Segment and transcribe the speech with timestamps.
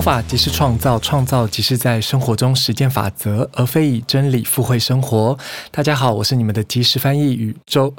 [0.00, 5.36] 法即是创造，创造即是在生活中实践法则，而非以真理附会生活。
[5.70, 7.94] 大家好，我是你们的即时翻译宇宙，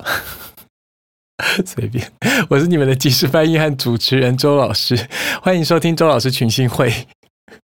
[1.66, 2.12] 随便，
[2.50, 5.08] 我是你们的即时翻译和主持人周老师，
[5.42, 7.08] 欢迎收听周老师群星会。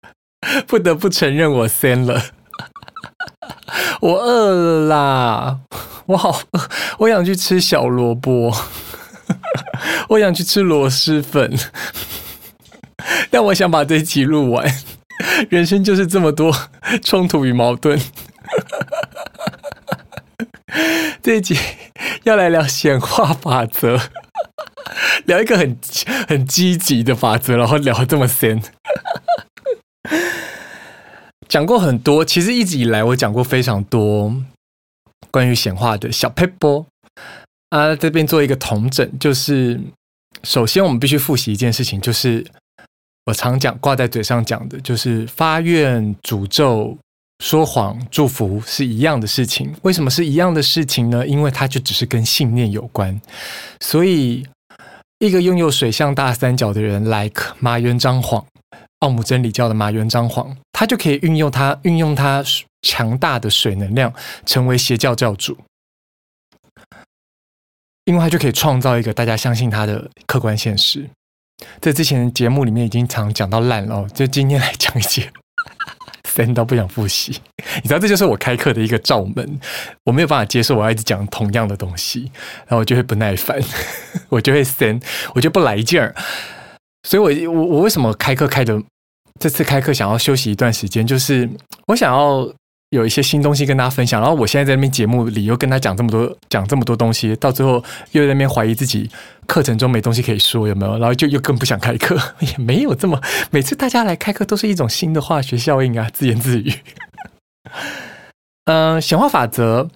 [0.68, 2.22] 不得不承认，我先了，
[4.02, 5.60] 我饿了啦，
[6.08, 6.70] 我好饿，
[7.00, 8.54] 我想去吃小萝卜，
[10.10, 11.58] 我想去吃螺蛳粉。
[13.30, 14.66] 但我想把这一集录完，
[15.50, 16.54] 人生就是这么多
[17.04, 18.00] 冲突与矛盾。
[21.22, 21.58] 这一集
[22.24, 24.00] 要来聊显化法则，
[25.26, 25.78] 聊一个很
[26.28, 28.62] 很积极的法则，然后聊这么深。
[31.48, 34.36] 讲过很多，其实一直以来我讲过非常多
[35.32, 36.86] 关于显化的小撇步
[37.70, 39.80] 啊，这边做一个统整，就是
[40.44, 42.46] 首先我们必须复习一件事情，就是。
[43.26, 46.98] 我常讲挂在嘴上讲的，就是发愿、诅咒、
[47.40, 49.74] 说谎、祝福是一样的事情。
[49.84, 51.26] 为什么是一样的事情呢？
[51.26, 53.20] 因为它就只是跟信念有关。
[53.80, 54.46] 所以，
[55.20, 58.46] 一个拥有水象大三角的人，like 马原张晃，
[59.00, 62.44] 奥姆真理教的马原张晃，他就可以运用他运用他
[62.82, 64.14] 强大的水能量，
[64.46, 65.58] 成为邪教教主，
[68.04, 71.10] 因为他就可以创造一个大家相信他的客观现实。
[71.80, 75.32] 在之前节目里面已经常讲到烂了，就今天来讲一些，
[76.30, 77.40] 深到不想复习。
[77.76, 79.60] 你知道，这就是我开课的一个罩门，
[80.06, 82.32] 我没有办法接受我要一直讲同样的东西，
[82.68, 83.60] 然后我就会不耐烦，
[84.30, 85.00] 我就会深，
[85.36, 86.14] 我就不来劲儿。
[87.08, 88.82] 所以我我我为什么开课开的
[89.40, 91.50] 这次开课想要休息一段时间，就是
[91.88, 92.54] 我想要。
[92.94, 99.10] 有一些新东西跟大家分享，然后我现在在那边节目里又跟他讲这么多，讲这么多东西，到最后又在那边怀疑自己
[99.48, 101.00] 课程中没东西可以说，有没有？
[101.00, 106.72] 然后就又更不想开课，也没有这么每次大家来开课都是一种新的化学效应啊，自言自语。
[108.66, 109.90] 嗯、 呃，显化法则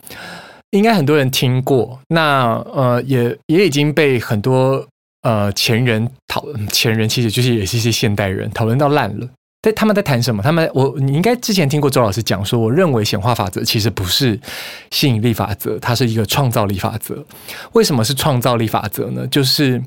[0.72, 4.84] 应该很多人听过，那呃也也已经被很多
[5.22, 9.28] 呃前人讨论，前人其实就是也是一些现代人讨论到烂了。
[9.72, 10.44] 他们在谈什么？
[10.44, 14.39] 他们我你应该之前听过周老师讲说，我认为显化法则其实不是
[14.91, 17.23] 吸引力法则，它是一个创造力法则。
[17.73, 19.25] 为什么是创造力法则呢？
[19.28, 19.81] 就是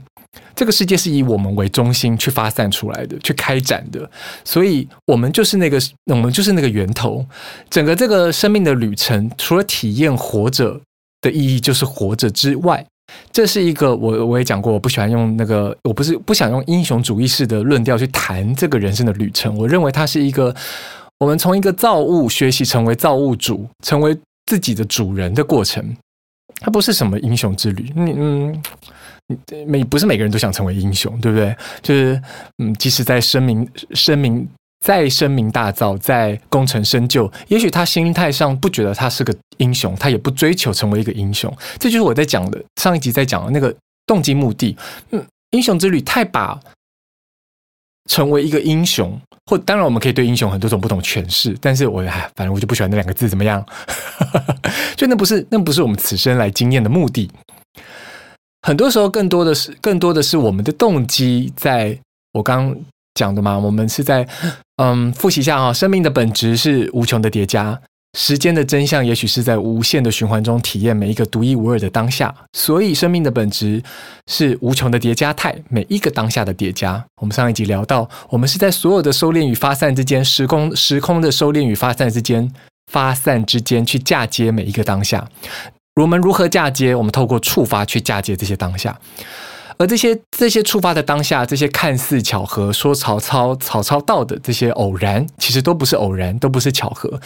[0.55, 4.09] 这个世界是以我们为中心去发散出来的，去开展的，
[4.45, 7.25] 所以我们就是那个我们就是那个源头。
[7.69, 10.81] 整个这个生命的旅程，除了体验活着
[11.21, 12.87] 的意义就是活着之外。
[13.33, 19.57] 这是一个我我也讲过，我不喜欢用那个，我不是不想用英雄主义式的论调去谈这个人生的旅程。
[19.57, 20.55] 我认为它是一个
[21.19, 24.17] 我们从一个造物学习成为造物主，成为
[24.47, 25.85] 自己的主人的过程。
[26.61, 27.93] 它不是什么英雄之旅。
[27.97, 28.61] 嗯
[29.29, 31.57] 嗯，每不是每个人都想成为英雄，对不对？
[31.83, 32.23] 就是
[32.59, 34.49] 嗯，即使在声明声明。
[34.81, 41.55] 再声名大噪，再功成身就，也许他心态上不觉得他是个英雄，他也不追求成为一个英雄。
[41.79, 43.75] 这就是我在讲的上一集在讲的那个
[44.07, 44.75] 动机目的。
[45.11, 46.59] 嗯，英雄之旅太把
[48.09, 53.63] 成为一个英雄，或当然我们可以对英雄很多种不同诠释，但是我哎，反正我就不喜欢那两个字，怎么样？
[54.97, 57.31] 就那不是那不是我们此生来经验的目的。
[58.63, 61.99] 很多时候，更多的是更多的是我们的动机，在
[62.33, 62.75] 我刚。
[63.21, 64.27] 讲的嘛，我们是在
[64.77, 67.79] 嗯复习一下啊、哦，生命的本质是无穷的叠加，
[68.19, 73.83] 时间的真相也许是在无限的循环中体验每一个独一无二的当下，所以生命的本质
[74.27, 77.05] 是无穷的叠加态，每一个当下的叠加。
[77.21, 82.51] 我们上一集聊到，我们是在所有的收敛与发散之间，时空时空的收敛与发散之间，
[82.91, 85.29] 发散之间去嫁接每一个当下。
[86.01, 86.95] 我们如何嫁接？
[86.95, 88.99] 我们透过触发去嫁接这些当下。
[89.81, 97.19] 而这些这些触发的当下，这些看似巧合，说曹操曹操到的这些偶然，其实都不是偶然，都不是巧合。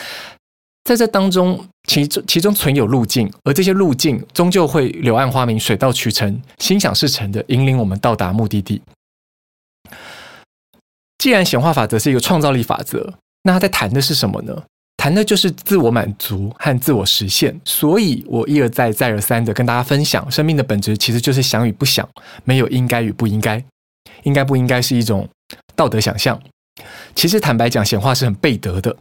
[0.85, 8.81] 在这当中，其中其中存有路径，而这些路径终究会柳暗花明、水到渠成、心想事成的引领我们到达目的地。
[11.19, 14.63] 既然显化法则是一个创造力法则，那他在谈的是什么呢？
[15.05, 22.09] 谈的就是自我满足和自我实现，所以我一而再、再而三的跟大家分享，生命的本质其实就是想与不想，
[22.45, 23.63] 没有应该与不应该，
[24.23, 25.29] 应该不应该是一种
[25.77, 26.41] 道德想象。
[27.15, 28.97] 其实坦白讲，显化是很背德的，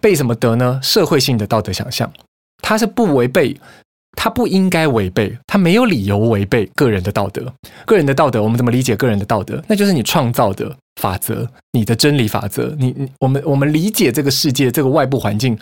[0.00, 0.78] 背什么德呢？
[0.80, 2.08] 社会性的道德想象，
[2.62, 3.60] 它是不违背。
[4.20, 7.40] 他不应该违背，他没有理由违背个人的道德。
[7.86, 9.62] 个人的道德，我们怎么理解个人的道德？
[9.68, 12.74] 那就是你创造的法则，你的真理法则。
[12.80, 15.56] 你，你，我们，我们理解这个世界，这个外部环境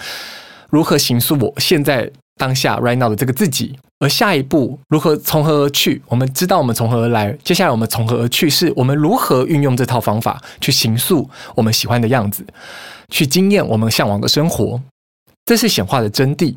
[0.71, 6.01] 如何形塑我现在当下 right now 的这个自己，而下一步如何从何而去？
[6.09, 8.49] 我们知道我们从何而来，接下来我们从何而去？
[8.49, 12.43] 是我们如何运用这套方法去形塑我们喜欢的样子，
[13.11, 14.81] 去经验我们向往的生活。
[15.45, 16.55] 这是显化的真谛。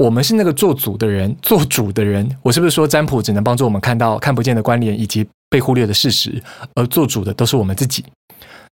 [0.00, 2.26] 我们是那个做主的人，做主的人。
[2.42, 6.42] 我是不是说占卜只能帮助我们看到看不见的关联以及被忽略的事实，
[6.74, 8.02] 而做主的都是我们自己？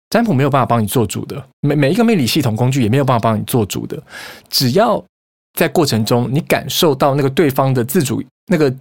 [0.10, 4.02] 占卜没有办法帮你做主的，每每一个命理系统工具也没有办法帮你做主的。
[4.50, 5.04] 只要
[5.60, 8.74] 在过程中你感受到那个对方的自主，那个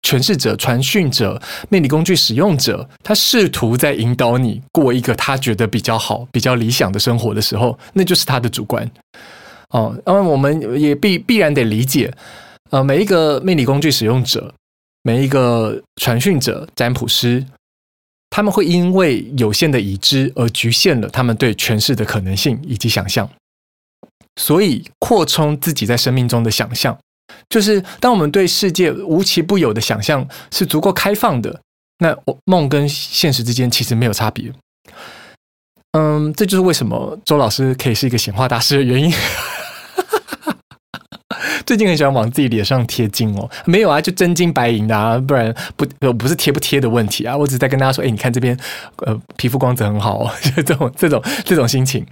[0.00, 8.90] 诠释者、传讯者、命理工具使用者，他试图在引导你过一个他觉得比较好、比较理想的生活的时候，那就是他的主观。
[9.72, 12.12] 哦，那么我们也必必然得理解，
[12.70, 14.54] 呃，每一个命理工具使用者，
[15.02, 17.44] 每一个传讯者、占卜师，
[18.30, 23.28] 他们会因为有限的已知而局限了他们对诠释的可能性以及想象。
[24.36, 26.98] 所以，扩充自己在生命中的想象，
[27.48, 31.60] 就是当我们对世界无奇不有的想象是足够开放的，
[31.98, 34.52] 那梦跟现实之间其实没有差别。
[35.92, 39.12] 嗯，这就是为什么周老师可以是一个显化大师的原因。
[41.72, 48.54] 最近很喜欢往自己脸上贴金哦，没有啊，就真金白银的啊，不然不不是贴不贴的问题啊，我只是在跟大家说，哎，你看这边，
[49.06, 52.06] 呃，皮肤光泽很好哦，就 这种这种这种心情，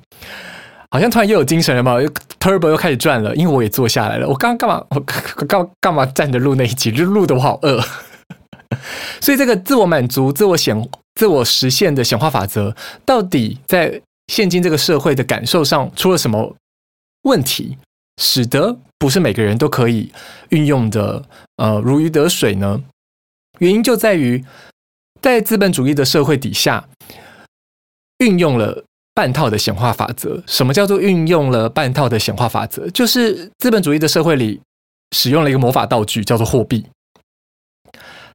[0.90, 2.08] 好像突然又有精神了嘛，又
[2.38, 4.82] Turbo 又开始转了，因为我也坐下来了，我刚刚干嘛？
[4.88, 6.90] 我干干嘛站着录那一集？
[6.90, 7.84] 就录得我好饿，
[9.20, 12.74] 所以这个自我满足、自我显、自我实现的显化法则，
[13.04, 16.56] 到底在现今这个社会的感受上出了什么
[17.24, 17.76] 问题？
[18.22, 20.12] 使得不是每个人都可以
[20.50, 21.24] 运用的，
[21.56, 22.84] 呃，如鱼得水呢？
[23.58, 24.44] 原因就在于，
[25.22, 26.86] 在资本主义的社会底下，
[28.18, 30.42] 运用了半套的显化法则。
[30.46, 32.90] 什么叫做运用了半套的显化法则？
[32.90, 34.60] 就是资本主义的社会里
[35.16, 36.84] 使用了一个魔法道具，叫做货币。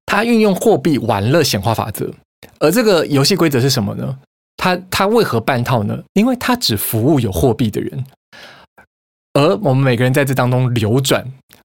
[0.07, 2.11] 他运用货币玩了显化法则，
[2.59, 4.17] 而这个游戏规则是什么呢？
[4.57, 6.03] 他他为何半套呢？
[6.13, 8.03] 因为他只服务有货币的人。
[9.35, 11.21] 而我们每个人在这当中流转，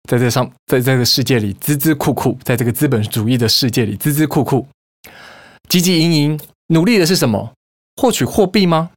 [0.09, 4.67] 在这上，在这个世界里孜孜酷酷，在这个资本主义的世界里孜孜酷酷，
[5.69, 7.53] 汲汲营营，努力的是什么？
[7.95, 8.91] 获取货币吗？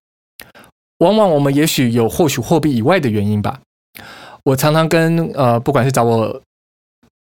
[0.97, 3.59] 往往我们也许有获取货币以外的原因吧。
[4.45, 6.41] 我常常跟呃，不管是找我，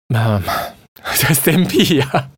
[0.07, 0.54] 妈妈，
[1.18, 2.30] 这 SMP 呀，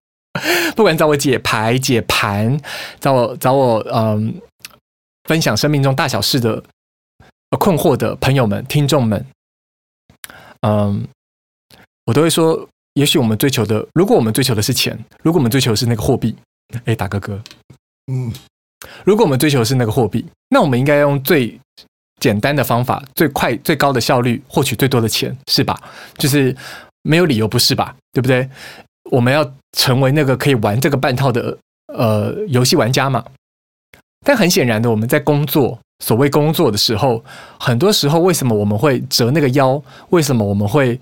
[0.75, 2.59] 不管找我解牌解盘，
[2.99, 4.41] 找我找我嗯、
[5.25, 6.63] 分享生命中大小事的。
[7.51, 9.25] 困惑的朋友们、听众们，
[10.61, 11.07] 嗯，
[12.05, 16.35] 我都会说，也许我们追求的，如果我们追求的是钱，如果我们追求的是那个货币，
[16.83, 17.41] 哎，大哥哥，
[18.11, 18.33] 嗯，
[19.05, 21.57] 如果我们追求的是那个货币，那我们应该用最
[22.19, 25.81] 简单的方法、最快、最高的效率获取最多的钱，是吧？
[26.17, 26.55] 就是
[27.03, 27.95] 没有理由不是吧？
[28.11, 28.49] 对不对？
[29.11, 31.57] 我们要成为那个可以玩这个半套的
[31.93, 33.23] 呃游戏玩家嘛？
[34.25, 35.79] 但很显然的，我们在工作。
[35.99, 37.23] 所谓工作的时候，
[37.59, 39.81] 很多时候为什么我们会折那个腰？
[40.09, 40.99] 为什么我们会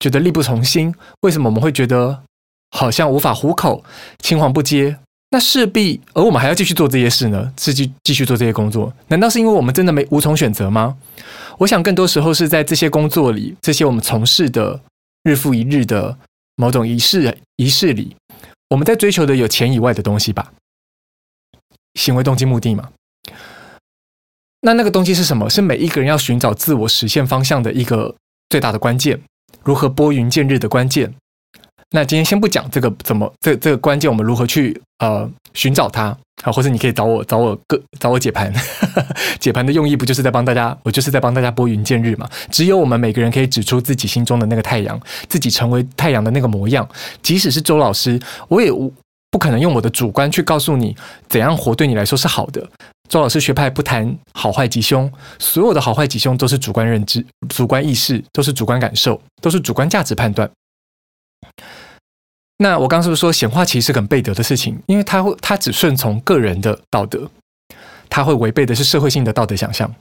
[0.00, 0.94] 觉得力不从心？
[1.20, 2.22] 为什么我们会觉得
[2.72, 3.84] 好像无法糊口、
[4.18, 4.98] 青黄不接？
[5.30, 7.52] 那势必，而我们还要继续做这些事呢？
[7.56, 10.96] 继续继续做这些工作，难道是因为我们真的没无从选择吗？
[11.58, 14.80] 我想更多时候是在这些工作里，这些我们从事的
[15.24, 16.16] 日复一日的
[16.56, 18.14] 某种仪式仪式里，
[18.70, 20.52] 我们在追求的有钱以外的东西吧？
[21.94, 22.90] 行为动机目的嘛？
[24.64, 25.48] 那那个东西是什么？
[25.50, 28.12] 是每一个人要寻找自我实现方向的一个
[28.48, 29.20] 最大的关键，
[29.62, 31.12] 如何拨云见日的关键。
[31.90, 36.50] 那今天先不讲这个怎么这这个关键，我们如何去呃寻找它啊？
[36.50, 38.50] 或者你可以找我找我个找我解盘，
[39.38, 40.76] 解盘的用意不就是在帮大家？
[40.82, 42.26] 我就是在帮大家拨云见日嘛。
[42.50, 46.88] 只有我们每个人可以指出自己心中的那个太阳，自己成为太阳的那个模样。
[47.20, 48.18] 即使是周老师，
[48.48, 48.72] 我也
[49.30, 50.96] 不可能用我的主观去告诉你
[51.28, 52.66] 怎样活对你来说是好的。
[53.08, 60.50] 周老师学派不谈好坏吉凶，所有的好坏吉凶都是主观认知、主观意识，都是主观感受，都是主观价值判断。
[62.56, 64.80] 那我刚是不是说显化其实很背德的事情？
[64.86, 67.30] 因为它会，它只顺从个人的道德，
[68.08, 69.92] 它会违背的是社会性的道德想象。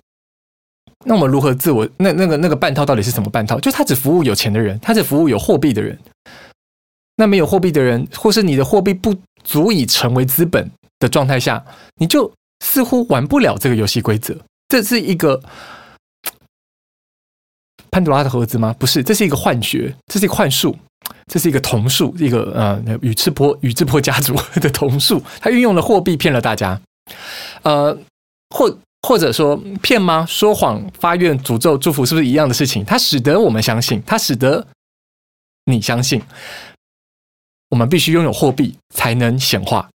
[1.05, 1.87] 那我们如何自我？
[1.97, 3.59] 那那个那个半套到底是什么半套？
[3.59, 5.99] 就他只服务有钱的人，他只服务有货币的人。
[7.17, 11.63] 那没有货币的人，或是你的货币不足以成为资本的状态下，
[11.95, 12.31] 你就。
[12.63, 14.35] 似乎玩不了这个游戏规则，
[14.69, 15.39] 这是一个
[17.91, 18.73] 潘多拉的盒子吗？
[18.79, 20.75] 不是，这是一个幻觉，这是一个幻术，
[21.27, 26.79] 这是一个童术，一个呃宇智波宇智波家族 的童术，他运用了货币骗了大家，
[27.63, 27.95] 呃，
[28.49, 30.25] 或或者说骗吗？
[30.25, 32.83] 说谎、发愿、诅咒、祝福，是不是一样的事情？
[32.85, 34.65] 它使得我们相信，它使得
[35.65, 36.21] 你相信，
[37.69, 39.89] 我们必须拥有货币才能显化。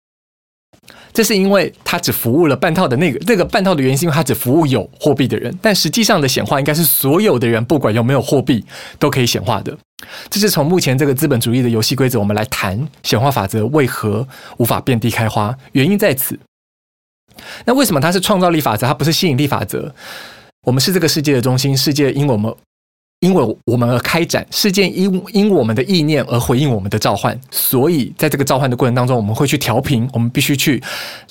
[1.14, 5.56] 这是因为它只服务了半套的那个那个半套的原因，是因为它只服务有货币的人。
[5.62, 8.62] 但实际上的显化，应该是所有的人，不管有没有货币，
[8.98, 9.74] 都可以显化的。
[10.28, 16.36] 这是从目前这个资本主义的游戏规则，我们来谈显化法则为何无法遍地开花，原因在此。
[17.64, 19.94] 那为什么它是创造力法则，它不是吸引力法则？
[20.66, 22.52] 我们是这个世界的中心，世界因我们
[23.24, 27.40] 因为我们而开展，事件因因我们的意念而回应我们的召唤。
[27.50, 30.82] 所以在这个召唤的过程当中，我们会去调频，我们必须去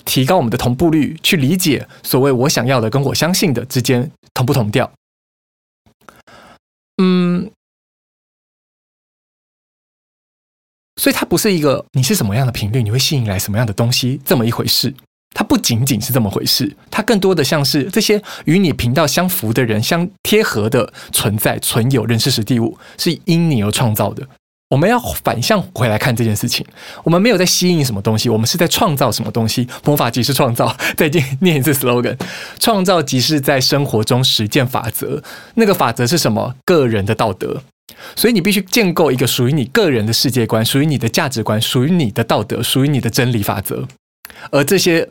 [0.04, 4.92] 提高我们的同步率，去理解所谓我想要的跟我相信的之间同不同调。
[6.98, 7.52] 嗯，
[10.96, 14.92] 所以它不是一个你是什么样的频率，你会吸引来什么样的东西这么一回事。
[15.34, 24.28] 它不仅仅是这么回事，它更多的像是这些与你频道相符的人、相贴合的存在、存有、人事、时地物，是因你而创造的。
[24.70, 26.66] 我们要反向回来看这件事情，
[27.04, 29.68] 我们没有在吸引什么东西，我们是在创造什么东西。
[29.86, 32.18] 魔法即是创造，再见，念一次 slogan：
[32.60, 35.22] 创造即是在生活中实践法则。
[35.56, 36.56] 那个法则是什么？
[36.66, 37.62] 个人的道德。
[38.16, 43.88] 所以你必须建构一个属于你个人的世界观，属于你的价值观，属于你的道德，属于你的真理法则。
[44.50, 45.10] 而这些。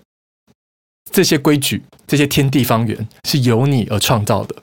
[1.10, 4.54] 这些规矩，这些天地方圆是由你而创造的，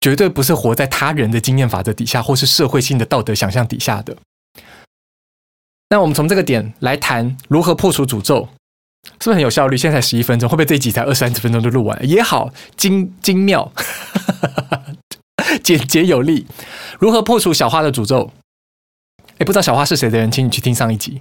[0.00, 4.16] 绝对不是活在他人的经验法则底下，或是社会性的道德想象底下的。
[5.90, 8.48] 那我们从这个点来谈如何破除诅咒，
[9.20, 9.76] 是不是很有效率？
[9.76, 12.08] 现在才十一分钟，会不会这一集才二三十分钟就录完？
[12.08, 13.72] 也好，精精妙，
[15.62, 16.46] 简洁有力。
[16.98, 18.30] 如何破除小花的诅咒？
[19.38, 21.20] 诶，不知道小花是谁的人，请你去听上一集。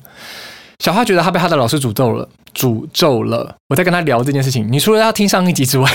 [0.80, 3.56] 小花觉得她被她的老师诅咒了，诅咒了。
[3.68, 4.70] 我在跟她聊这件事情。
[4.72, 5.92] 你除了要听上一集之外，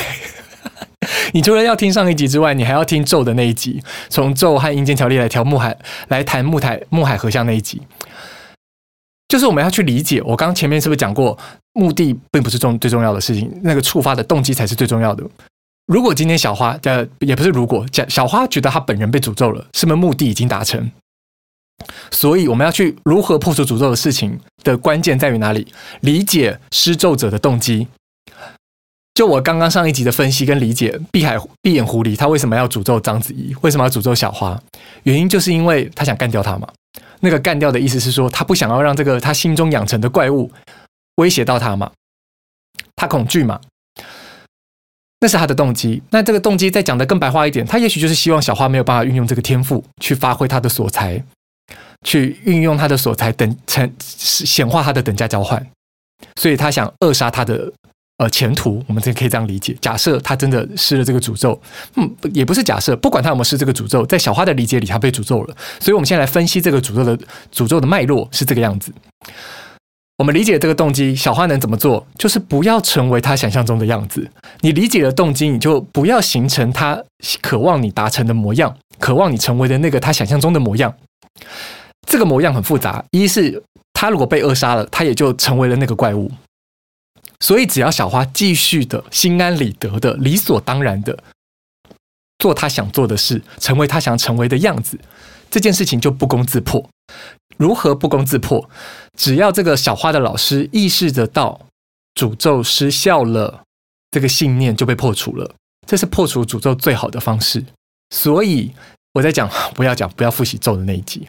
[1.32, 5.76] 你除了要听上一集之外，你还要听咒的那一集，从咒和阴间条例来调木海，
[6.08, 7.80] 来谈木海木海合相那一集。
[9.26, 11.36] 就是我们要去理解，我刚前面是不是讲过，
[11.72, 15.24] 目的并不是重最重要的事情，那个触发的动机才是最重要的。
[15.86, 20.90] 如果今天小花的也不是如果，小花觉得她本人被诅咒了，是不是目的已经达成？
[22.10, 25.66] 所以，我们要去如何破除诅咒的事情的关键在于哪里？
[26.00, 27.88] 理解施咒者的动机。
[29.14, 33.54] 就我刚刚上一集的分析跟理解，碧海碧眼狐狸他为什么要诅咒章子怡？
[33.60, 34.60] 为什么要诅咒小花？
[35.04, 36.68] 原因就是因为他想干掉他嘛。
[37.20, 40.50] 那个干掉的意思是说，他不想要让这个他心中养成的怪物
[41.16, 41.90] 威胁到他嘛。
[42.96, 43.60] 他恐惧嘛。
[45.20, 46.02] 那是他的动机。
[46.10, 51.22] 那这个动机再讲得更白话一点，他也许就是希望小花没有办法运用这个天赋去发挥他的所才。
[52.04, 55.66] 去运用他的所才等成显化他的等价交换，
[56.36, 57.72] 所以他想扼杀他的
[58.18, 58.84] 呃前途。
[58.86, 59.76] 我们这可以这样理解。
[59.80, 61.60] 假设他真的施了这个诅咒，
[61.96, 65.56] 嗯，也不是假设，不管他有没有施这个诅咒，在小花的理解里，他被诅咒了。
[65.80, 67.18] 所以，我们现在来分析这个诅咒的
[67.52, 68.92] 诅咒的脉络是这个样子。
[70.16, 72.06] 我们理解这个动机，小花能怎么做？
[72.16, 74.30] 就是不要成为他想象中的样子。
[74.60, 77.02] 你理解了动机，你就不要形成他
[77.42, 80.94] 渴望你达成的模样，渴望你成为的那个他想象中的模样。
[82.06, 86.30] 这个模样很复杂，一是他如果被扼杀了，他也就成为了那个怪物。
[87.40, 91.18] 所以只要小花继续的心安理得的、理所当然的
[92.38, 94.98] 做他想做的事，成为他想成为的样子，
[95.50, 96.88] 这件事情就不攻自破。
[97.56, 98.68] 如何不攻自破？
[99.16, 101.60] 只要这个小花的老师意识得到
[102.14, 103.62] 诅咒失效了，
[104.10, 105.54] 这个信念就被破除了。
[105.86, 107.64] 这是破除诅咒最好的方式。
[108.10, 108.72] 所以
[109.12, 111.28] 我在讲，不要讲，不要复习咒的那一集。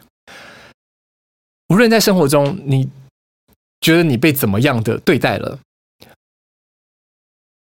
[1.68, 2.88] 无论在生活中，你
[3.80, 5.58] 觉得你被怎么样的对待了，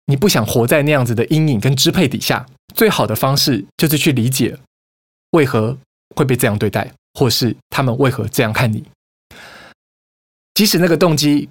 [0.06, 4.58] 你不想活在那样子的阴影跟支配底下，最好的方式就是去理解
[5.32, 5.76] 为何
[6.16, 8.84] 会被这样对待，或是他们为何这样看你。
[10.54, 11.48] 即使那个动机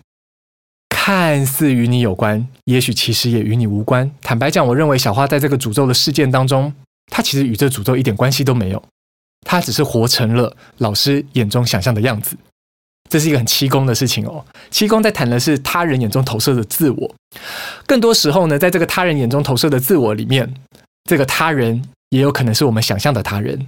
[0.89, 4.12] 看似与你有关，也许其实也与你无关。
[4.22, 6.74] 坦白讲，我认为小花在这个诅咒的事件当中，
[7.08, 8.84] 她其实与这诅咒一点关系都没有。
[9.46, 12.36] 他只是活成了老师眼中想象的样子，
[13.10, 14.46] 这是一个很七公的事情哦。
[14.69, 17.15] 七公在谈的是他人眼中投射的自我，
[17.88, 20.53] 更多时候呢，在这个他人眼中投射的自我里面，
[21.05, 23.67] 这个他人也有可能是我们想象的他人。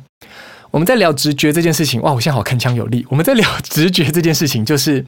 [0.69, 3.05] 我们在聊直觉这件事情，哇，我现在好铿锵有力。
[3.09, 5.05] 我们在聊直觉这件事情，就是，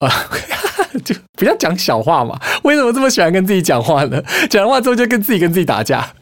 [0.00, 0.10] 啊，
[1.02, 2.38] 就不要讲小话嘛。
[2.64, 4.22] 为什么这么喜欢跟自己讲话呢？
[4.50, 6.14] 讲完话之后就跟自己跟自己打架。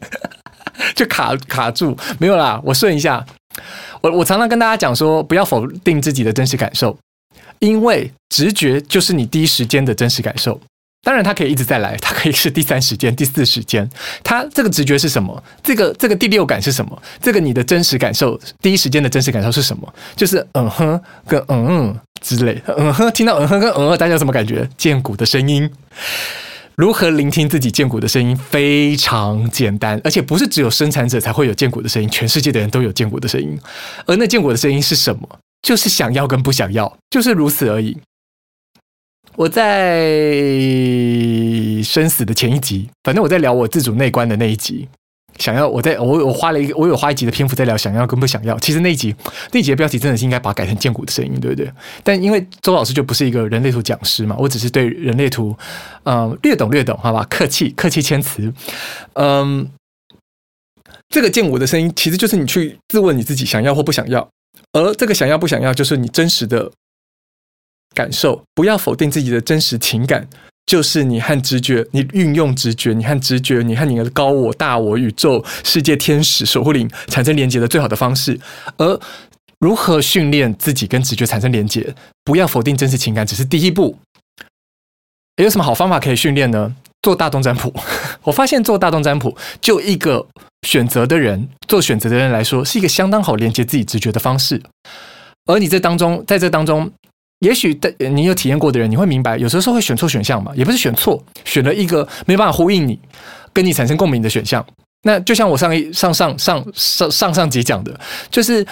[0.95, 2.59] 就卡卡住，没有啦。
[2.63, 3.25] 我顺一下，
[4.01, 6.97] 我我常常跟大家讲说，不要否定自己的真实感受，
[7.59, 10.59] 因为直觉就是你第一时间的真实感受。
[11.03, 13.89] 当然，它可以一直再来， 它可以是第三时间、第四时间。
[14.23, 15.43] 它这个直觉是什么？
[15.63, 17.01] 这个这个第六感是什么？
[17.19, 19.93] 这个你的真实感受，第一时间的真实感受是什么？
[20.15, 22.61] 就是嗯哼跟嗯嗯之类。
[22.77, 24.69] 嗯哼，听到嗯哼跟嗯嗯，大家有什么感觉？
[24.77, 25.67] 荐骨的声音。
[26.75, 28.35] 如何聆听自己荐骨的声音？
[28.35, 33.59] 非常简单，而且不是只有生产者才会有荐骨的声音，全世界的人都有荐骨的声音。
[34.05, 35.39] 而那荐骨的声音是什么？
[35.61, 37.97] 就是想要跟不想要，就是如此而已。
[39.35, 40.01] 我在
[41.83, 44.87] 生死的前一集，反正我在聊我自主内观的那一集。
[45.41, 48.57] 想要我在我我花了一个我有花一集的篇幅在聊想要跟不想要。
[48.59, 49.13] 其实那一集
[49.51, 51.71] 那一集的标题真的是应该把它改成荐骨的声音，对不对？
[52.03, 55.57] 但因为周老师就不是一个人类图讲师嘛，我只是对人类图
[56.03, 57.25] 嗯略懂略懂，好吧？
[57.29, 58.53] 客气客气谦辞。
[59.13, 59.67] 嗯，
[61.09, 64.29] 这个荐骨的声音其实就是你去自问你自己想要或不想要，
[64.73, 66.71] 而这个想要不想要就是你真实的。
[67.93, 70.25] 感受，不要否定自己的真实情感，
[70.71, 78.39] 就是你和直觉，你运用直觉，你和直觉，你和你的高我、大我、宇宙、世界、天使、守护灵产生连接的最好的方式。
[78.77, 78.97] 而
[79.59, 83.97] 如何训练自己跟直觉产生连接，不要否定真实情感，只是第一步。
[85.43, 86.73] 有什么好方法可以训练呢？
[87.01, 87.73] 做大众占卜，
[88.23, 90.25] 我发现做大众占卜，就一个
[90.65, 94.61] 选择的人，做选择的人来说，是一个相当好连接自己直觉的方式。
[95.47, 96.89] 而你这当中，在这当中。
[97.41, 102.99] 也许的你有体验过的人，你会明白，有时候会选错选项嘛，也不是选错，选了一个没办法呼应你、
[103.51, 104.63] 跟你产生共鸣的选项。
[105.01, 108.65] 那就像我上一上上上上上上集讲的，就是，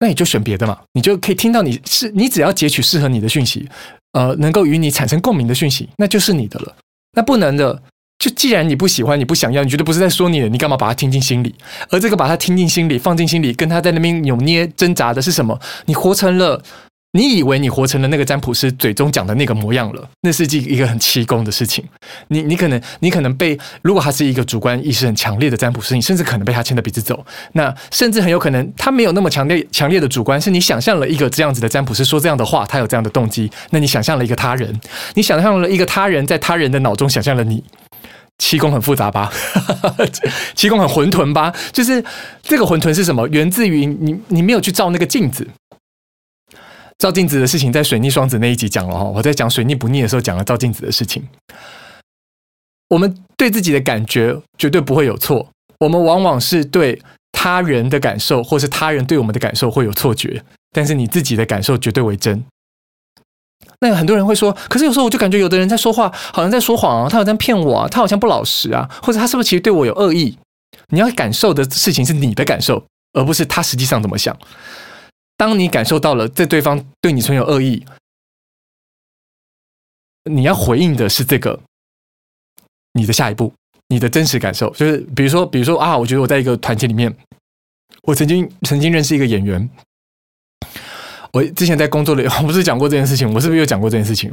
[0.00, 3.68] 那你就选别的嘛，你就可以听到你是你只要截取适合你的讯息，
[4.12, 6.76] 呃，能够与你产生共鸣的讯息，那就是你的了。
[7.12, 7.82] 那不能的。
[8.18, 11.54] 就既然你不喜欢，你不想要，你觉得不是在说你的，你干嘛把它听进心里？
[11.90, 15.60] 而这个把它听进心里，放进心里，跟他在那边扭捏挣扎的是什么？
[15.84, 16.62] 你活成了，
[17.12, 21.84] 你以为你活成了那个占卜师嘴中讲的那个模样了，那是一个很奇功的事情。
[22.28, 27.24] 你你可能你可能被，如果他是一个主观意识很强烈的占卜师，你甚至可能被他牵着鼻子走。
[27.52, 33.50] 那甚至很有可能他没有那么强烈强烈的主观，是你想象了一个这样子的占卜师说这样的话，他有这样的动机。
[33.70, 34.80] 那你想象了一个他人，
[35.14, 37.62] 你想象了一个他人在他人的脑中想象了你。
[38.38, 39.32] 七宫很复杂吧？
[40.54, 41.54] 七宫很混沌吧？
[41.72, 42.04] 就是
[42.42, 43.26] 这个混沌是什么？
[43.28, 45.46] 源自于你，你没有去照那个镜子。
[46.98, 49.04] 照镜子的事情，在水逆双子那一集讲了哈。
[49.04, 51.22] 我在讲水逆不逆的时候，讲了照镜子的事情。
[52.88, 55.48] 我们对自己的感觉绝对不会有错，
[55.80, 62.44] 我们往往是对他人的感受，或是他人对我们的感受会有错觉，但是你自己的感受绝对为真。
[63.80, 70.36] 那很多人会说，可是有时候我就感觉有的人在说话，好像在说谎啊，他好像骗我啊，他好像不老实啊，或者他是不是其实对我有恶意？
[70.88, 74.36] 你要感受的事情是你的感受，而不是他实际上怎么想。
[75.36, 77.84] 当你感受到了这对方对你存有恶意，
[80.24, 81.60] 你要回应的是这个，
[82.94, 83.52] 你的下一步，
[83.88, 87.14] 你的真实感受，就是比如说，比如说啊，我觉得我在一个团体里面，
[88.02, 89.68] 我曾经曾经认识一个演员。
[91.36, 94.32] 我之前在工作里， 我不是讲过这件事情，我是不是又讲过这件事情？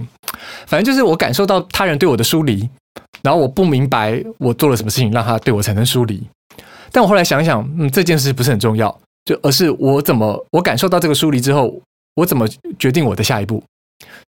[0.66, 2.70] 反正就是我感受到他人对我的疏离，
[3.22, 6.26] 然后我不明白我做了什么事情让他对我产生疏离。
[6.94, 11.78] 但我后来想想，嗯，这件事不是很重要，就而是我怎么我感受到这个疏离之后，
[12.16, 12.48] 我怎么
[12.80, 13.62] 决定我的下一步？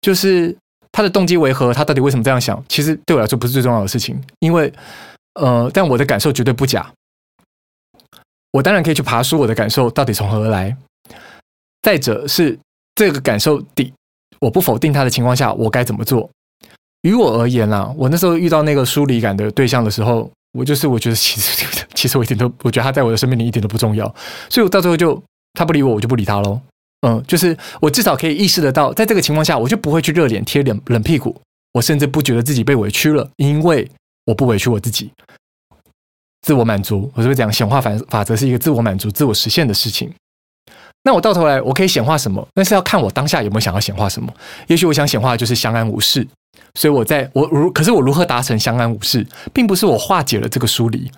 [0.00, 0.56] 就是
[0.90, 1.72] 他的动机为何？
[1.72, 2.60] 他到底为什么这样想？
[2.68, 4.72] 其实对我来说不是最重要的事情，因为
[5.34, 6.90] 呃，但我的感受绝对不假。
[8.50, 10.76] 我当然可以去爬梳我的感受到底从何而来。
[11.82, 12.58] 再者是
[12.94, 13.92] 这个感受底，
[14.40, 16.28] 我不否定他的情况下，我该怎么做？
[17.02, 24.07] 于我而言啦，我那时候遇到那个疏离感的对象的时候，我就是我觉得其实其实我一点都，我觉得他在我的生命里一点都不重要，
[24.48, 26.61] 所以我到最后就他不理我，我就不理他喽。
[27.07, 31.38] 嗯，就是我至少可以意识得到，在这个情况下，我就不会去热脸贴冷冷屁股，
[31.72, 33.87] 我甚至不觉得自己被委屈了，因为
[34.24, 35.11] 我不委屈我自己，
[36.40, 37.11] 自我满足。
[37.14, 40.11] 我是不是讲显化法法则是一个自我满足、自我实现的事情？
[41.04, 42.46] 那我到头来，我可以显化什么？
[42.54, 44.32] 那是要看我当下有没有想要显化什么。
[44.66, 46.26] 也许我想显化的就是相安无事，
[46.74, 51.10] 所以我在我如可是我如何达成相安无事，并不是我化解了这个疏离，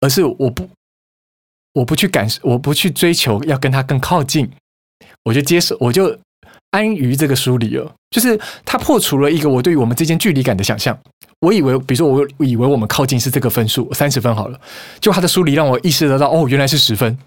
[0.00, 0.66] 而是我不
[1.74, 4.50] 我不去感受，我不去追求要跟他更靠近，
[5.24, 6.18] 我就接受，我就
[6.70, 7.92] 安于这个疏离了。
[8.10, 10.98] 就是他破除了一个我对于我们之间距离感的想象。
[11.40, 14.60] 我以为，比如说，我以为我们靠近是这个分数三十分好了，
[15.00, 17.18] 就他的疏离让我意识得到，哦，原来是十分。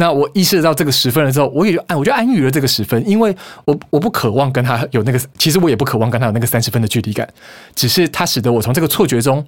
[0.00, 3.36] 那我意识到这个十分了之后，我也就安，我就安于了这个十分，因为
[3.66, 7.30] 我我不渴望跟他有那个，其实我也不渴望跟他有那个三十分的距离感，
[7.74, 9.46] 只是他使得我从这个错觉中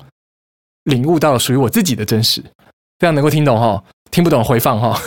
[0.82, 2.44] 领悟到了属于我自己的真实，
[2.98, 5.00] 这样能够听懂哈，听不懂回放哈。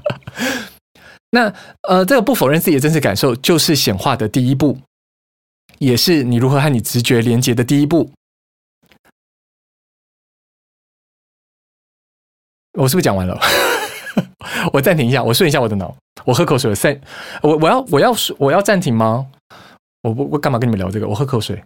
[1.32, 1.50] 那
[1.88, 4.78] 呃，这个不否认自己的真实感受，就是显化的第一步。
[5.78, 8.10] 也是你如何和你直觉连接的第一步。
[12.74, 13.40] 我是不是讲完了？
[14.72, 15.94] 我暂停一下，我顺一下我的脑，
[16.24, 16.74] 我喝口水。
[16.74, 16.98] 三，
[17.42, 19.26] 我我要我要我要暂停吗？
[20.02, 21.08] 我我我干嘛跟你们聊这个？
[21.08, 21.62] 我喝口水。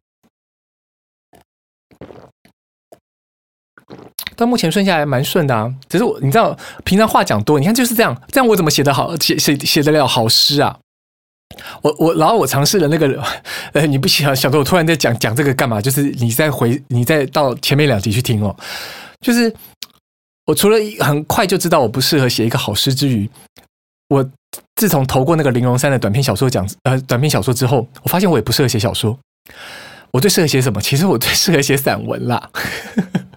[4.36, 10.78] 到目前顺下来蛮顺的啊，只是我你知道，平常话讲多，你看就是这样，这样我怎么写得好，写写写得了好诗啊？
[11.82, 13.22] 我我然后我尝试了那个，
[13.72, 15.80] 呃，你不想晓得我突然在讲讲这个干嘛？
[15.80, 18.56] 就是你再回，你再到前面两集去听哦，
[19.20, 19.52] 就是。
[20.50, 23.30] 我除了很快就知道我不适合写一个好诗之余，
[24.08, 24.28] 我
[24.74, 29.16] 自从投过那个玲珑三的短篇小说奖，呃，短篇小说之后，我发现我也不适合写小说。
[30.10, 30.80] 我最适合写什么？
[30.80, 32.50] 其实我最适合写散文啦。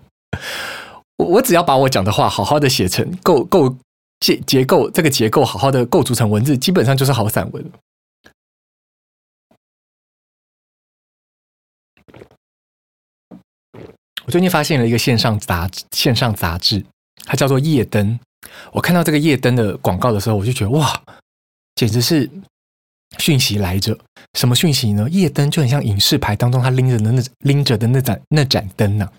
[1.17, 3.77] 我我只要把我讲的话好好的写成构构
[4.19, 7.71] 结结构，这个结构好好的构筑成文字，基本上就是好散文。
[14.25, 16.83] 我最近发现了一个线上杂线上杂志。
[17.33, 18.19] 它叫做夜灯。
[18.71, 21.01] 我看到这个夜灯的广告的时候，我就觉得哇，
[21.73, 22.29] 简直是
[23.17, 23.97] 讯息来着。
[24.37, 25.09] 什么讯息呢？
[25.09, 29.09] 夜灯就很像影视牌当中他拎着的那拎着的那盏那盏灯呢、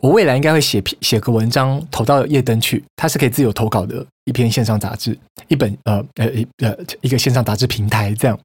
[0.00, 2.82] 我未来应该会写写个文章投到夜灯去。
[2.96, 5.18] 它是可以自由投稿的一篇线上杂志，
[5.48, 6.26] 一本呃呃
[6.64, 8.40] 呃一个线上杂志平台这样。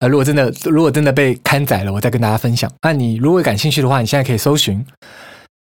[0.00, 2.68] 呃，如果真的如果真的被刊载了，我再跟大家分享。
[2.82, 4.84] 那你如果感兴趣的话，你现在可以搜寻。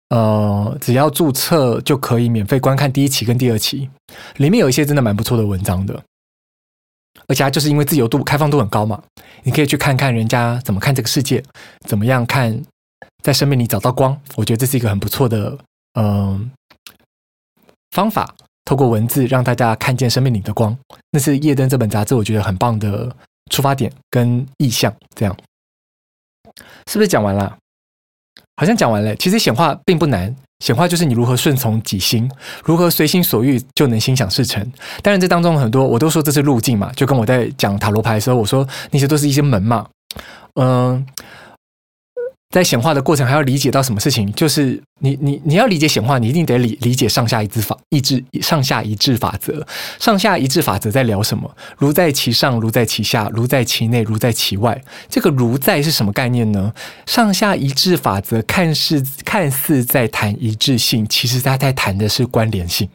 [0.09, 3.89] 呃，只要注册就可以免费观看第一期跟第二期，
[4.37, 6.01] 里面有一些真的蛮不错的文章的，
[7.27, 9.03] 而且它就是因为自由度、开放度很高嘛，
[9.43, 11.43] 你可以去看看人家怎么看这个世界，
[11.81, 12.63] 怎么样看
[13.21, 14.17] 在生命里找到光。
[14.35, 15.57] 我觉得这是一个很不错的
[15.99, 16.41] 嗯、呃、
[17.91, 20.77] 方法，透过文字让大家看见生命里的光。
[21.11, 23.13] 那是《夜灯》这本杂志我觉得很棒的
[23.51, 25.37] 出发点跟意向，这样
[26.89, 27.57] 是不是讲完了？
[28.57, 29.15] 好像讲完了。
[29.15, 32.29] 其实显化并不难，显化就是你如何顺从己心，
[32.65, 34.61] 如何随心所欲就能心想事成。
[35.01, 39.87] 当然，这当中很多我都说这是路径嘛，就跟我在讲塔罗牌的时候，我说那些都是一些门嘛，
[40.55, 41.05] 嗯。
[42.49, 44.31] 在显化的过程，还要理解到什么事情？
[44.31, 49.67] 就是你你你要理解显化，你一定得理理解上下一致法意志上下一致法则。
[49.99, 51.53] 上下一致法则在聊什么？
[51.77, 54.81] 如在其上，如在其下，如在其内，如在其外。
[55.10, 56.73] 这个如在是什么概念呢？
[57.05, 62.89] 上下一致法则看似看似在谈一致性，其实他在谈的是关联性。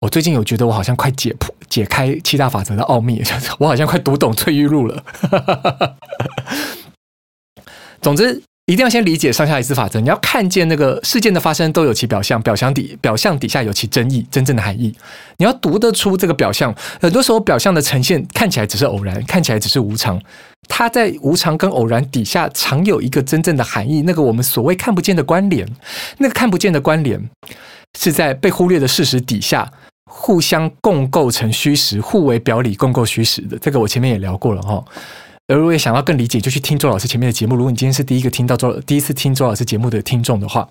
[0.00, 3.22] 我最近有觉得我好像快解破解开七大法则的奥秘，
[3.58, 5.02] 我好像快读懂翠玉露了。
[8.00, 9.98] 总之，一定要先理解上下一致法则。
[10.00, 14.94] 你要看见那个事件的发生都有其表象，表象底表象底下有其真意，真正的含义。
[15.38, 16.74] 你要读得出这个表象。
[17.00, 20.20] 很多时候，表象的呈现看起来只是偶然，看起来只是无常。
[20.68, 24.02] 它在无常跟偶然底下常有一个真正的含义。
[24.02, 25.66] 那个我们所谓看不见的关联，
[26.18, 27.20] 那个看不见的关联，
[27.98, 29.68] 是在被忽略的事实底下，
[30.08, 33.58] 互相共构成虚实，互为表里，共构虚实的。
[33.58, 34.84] 这个我前面也聊过了哈。
[35.50, 37.56] 而如果想要更理解，就去听周老师前面的节目。
[37.56, 40.68] 如果你今天是第一个听到周第一次听周老师节目的听众的话，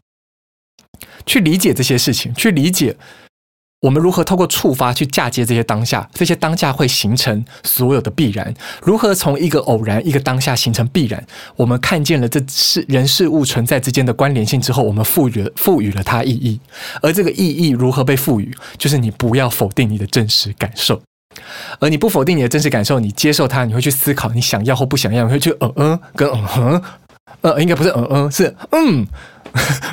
[1.26, 2.96] 去理解这些事情，去理解
[3.82, 8.54] 我们如何透过触发去嫁接这些当下，这些当下会形成所有的必然。
[8.82, 11.22] 如何从一个偶然、一个当下形成必然？
[11.58, 16.58] 我们看见了这是人事物存在之间的关联性之后，我们赋予了赋予了它意义。
[17.02, 18.50] 而这个意义如何被赋予？
[18.78, 21.02] 就是你不要否定你的真实感受。
[21.80, 26.82] 而你不否定你的真实感受，你接受它，你会去思考你想要或不想要，你会去嗯嗯跟嗯哼，
[27.42, 29.08] 呃，应该不是嗯嗯，是嗯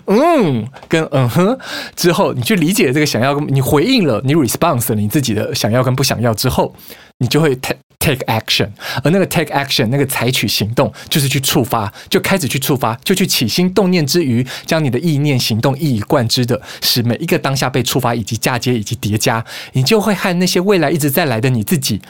[0.07, 1.59] 嗯跟嗯哼
[1.95, 6.75] 之后，你去理解这个想要，你回应了，你 response 了你自己的想要跟不想要之后，
[7.19, 7.57] 你就会
[7.99, 8.71] take action，
[9.03, 22.03] 而那个 take action，那个采取行动，就是去触发，就开始去触发，就去起心动念之余，将你的意念行动一以贯之的，使每一个当下被触发，以及嫁接，以及叠加，你就会和那些未来一直在来的你自己，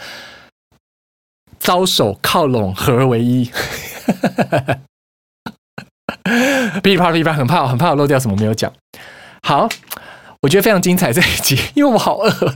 [1.59, 3.51] 招手靠拢，合而为一。
[6.83, 8.73] 噼里啪啦噼里啪，很怕，很怕我漏掉什么没有讲。
[9.43, 9.69] 好。
[10.47, 12.55] 我觉得非常精彩这一集，因为我好饿，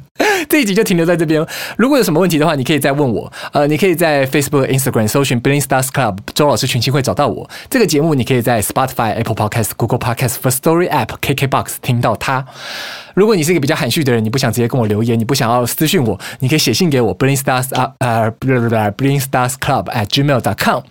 [0.49, 1.45] 这一集就停留在这边。
[1.77, 3.33] 如果有什么问题的话，你可以再问我。
[3.53, 7.51] 呃，你可以在 Facebook、Instagram 搜寻 Bling Stars Club 周老师群星会找到我。
[7.69, 12.47] 这个节目你可以在 Spotify、Apple Podcast、Google Podcast、First Story App、KKBox 听到它。
[13.15, 20.83] 如果你是一个比较含蓄的人，你不想直接跟我留言，你不想要私讯我，你可以写信给我 Bling Stars 啊呃 Bling Stars Club at gmail.com。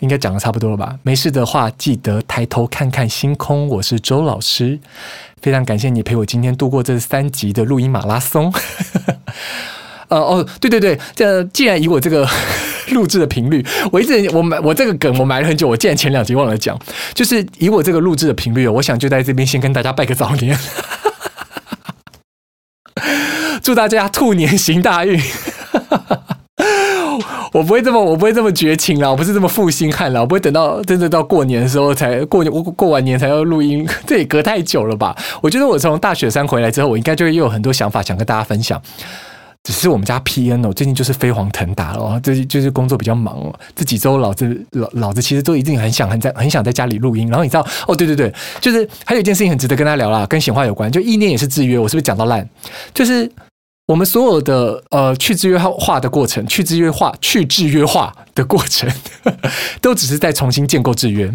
[0.00, 0.98] 应该讲的差不多了吧？
[1.02, 3.68] 没事的话，记得抬头看看星空。
[3.68, 4.78] 我是周老师，
[5.40, 8.52] 非常感谢你陪我今天度过这三集的录音马拉松。
[10.08, 12.26] 呃哦，对对对，这既然以我这个
[12.90, 16.76] 录制的频率，我一直我埋我这个梗我埋了很久，我竟然前两集忘了讲，
[17.14, 20.58] 就是以我这个录制的频率，我想就在这边先跟大家拜个早年，
[23.62, 25.20] 祝大家兔年行大运。
[27.52, 35.16] 我不会这么，我不会这么绝情了，我不是这么负心汉了，我不会等到真的到过年的时候才过年，过过完年才要录音， 这也隔太久了吧？
[35.42, 38.80] 我觉得我从大雪山回来之后，我应该就又有很多想法想跟大家分享。
[39.62, 43.54] 只是我们家 PN 哦，最近就是飞黄腾达了哦，最近就是工作比较忙哦。
[43.76, 47.28] 这几周老子老老子其实都一定很想很在很想在家里录音。
[47.28, 51.78] 然后你知道哦，对对对，就是还有一件事情很值得跟他聊啦，跟显化有关，就意念也是制约。
[51.78, 52.48] 我是不是讲到烂？
[52.94, 53.30] 就是。
[53.90, 58.88] 我们所有的呃去制约化的过程，去制约化、去制约化的过程，
[59.82, 61.28] 都只是在重新建构制约。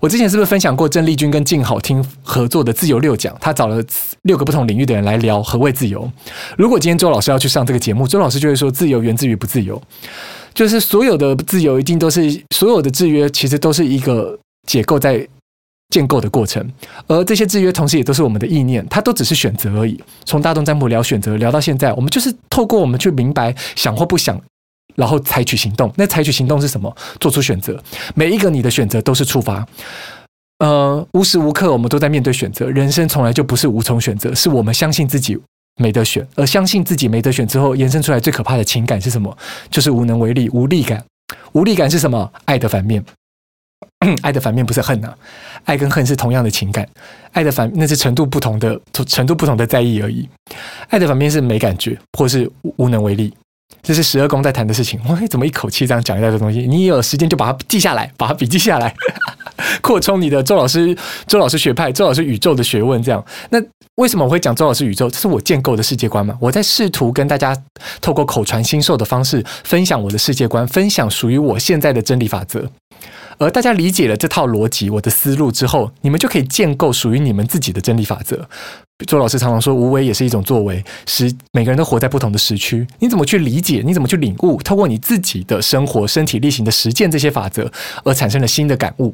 [0.00, 3.32] 我之前是不是分享过郑丽君跟静好听合作的自由六讲？
[3.40, 3.80] 他找了
[4.22, 6.10] 六个不同领域的人来聊何谓自由。
[6.58, 9.80] 如果今天周老师要去上这个节目，周老师就会说：自由源自于不自由，
[10.52, 15.24] 就是所有的自由一定都是所有的制约，其实都是一个结构在。
[15.94, 16.68] 建构的过程，
[17.06, 19.96] 而这些制约同时也都是我们的意念，它都只是选择而已。
[20.24, 24.36] 从大众占卜聊选择聊到现在，我们就是透过我们去明白想或不想，
[24.96, 25.92] 然后采取行动。
[25.94, 26.92] 那采取行动是什么？
[27.20, 27.80] 做出选择。
[28.16, 29.64] 每一个你的选择都是触发。
[30.58, 32.68] 呃，无时无刻我们都在面对选择。
[32.68, 35.38] 人生从来就不是无从选择，是我们相信自己
[35.76, 39.38] 没得选，而相信自己没得选之后，延伸出来最可怕的情感是什么？
[39.70, 41.04] 就是无能为力、无力感。
[41.52, 42.32] 无力感是什么？
[42.46, 43.04] 爱的反面。
[44.22, 45.14] 爱的反面不是恨呐、
[45.64, 46.86] 爱跟恨是同样的情感，
[47.32, 50.28] 爱的反那是程度不同的程度不同的在意而已。
[50.88, 53.32] 爱的反面是没感觉或是无能为力，
[53.82, 55.00] 这是十二宫在谈的事情。
[55.08, 56.66] 我怎么一口气这样讲一大堆东西？
[56.66, 58.94] 你有时间就把它记下来，把它笔记下来，
[59.80, 63.02] 扩充你的周老师周老师学派周老师宇宙的学问。
[63.02, 63.58] 这样，那
[63.96, 65.08] 为什么我会讲周老师宇宙？
[65.08, 66.36] 这是我建构的世界观嘛？
[66.40, 67.56] 我在试图跟大家
[68.00, 72.68] 透过口传心授的方式分享我的世界观，分享属于我现在的真理法则。
[73.38, 78.48] 而大家理解了这套逻辑，我的思路之后，你们就可以建构属于你们自己的真理法则。
[79.06, 80.82] 周老师常常说，无为也是一种作为。
[81.04, 83.82] 时每个人都活在不同的时区，你怎么去理解？
[83.84, 84.56] 你怎么去领悟？
[84.62, 87.70] 透过你自己的生活、身体力行的实践这些法则，
[88.04, 89.12] 而产生了新的感悟，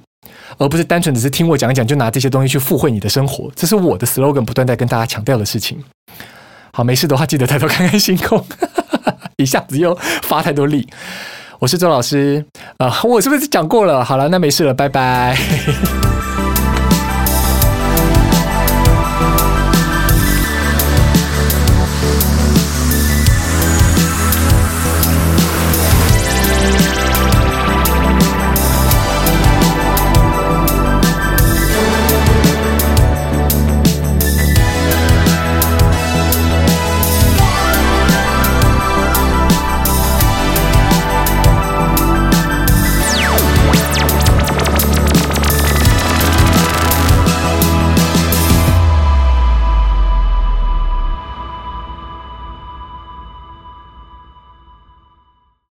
[0.58, 3.50] 而不是单纯只是听我讲一讲，就拿这些东西去附会你的生活。
[3.56, 5.82] 这是我的 slogan，不断在跟大家强调的事情。
[6.72, 8.44] 好，没事的话记得抬头看看星空，
[9.38, 10.86] 一下子又发太多力。
[11.60, 12.42] 我是周老师，
[12.78, 14.02] 啊、呃，我是不是讲过了？
[14.02, 15.36] 好了，那没事了，拜拜。